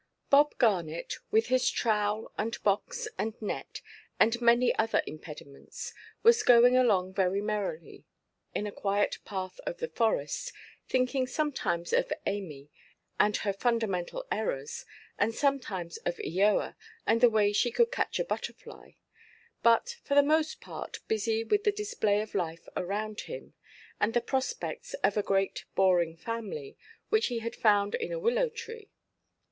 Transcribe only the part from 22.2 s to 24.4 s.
of life around him, and the